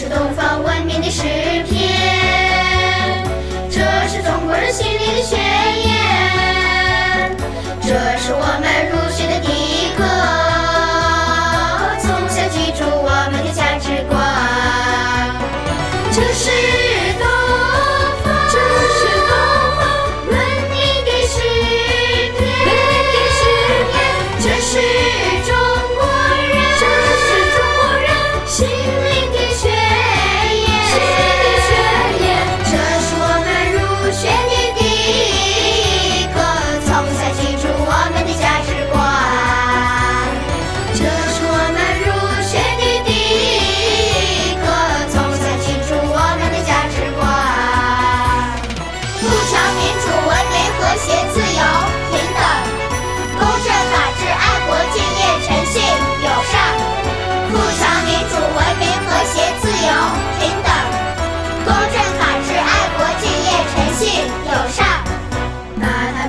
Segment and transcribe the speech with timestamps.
[0.00, 1.22] 是东方文明的诗
[1.68, 1.79] 篇。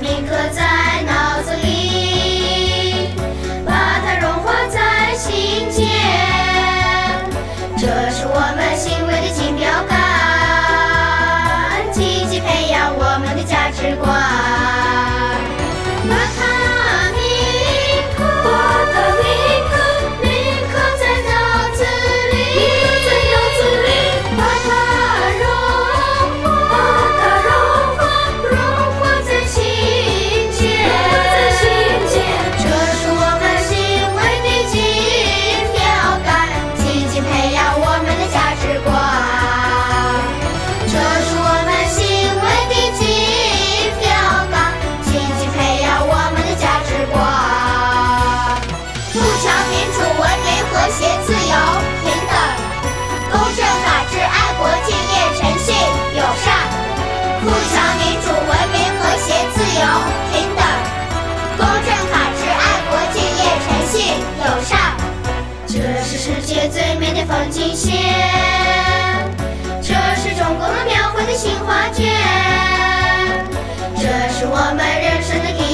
[0.02, 0.81] 你可在
[67.32, 67.96] 风景线。
[69.80, 72.06] 这是中国的描绘的新画卷。
[73.96, 74.04] 这
[74.34, 75.71] 是我们人生的第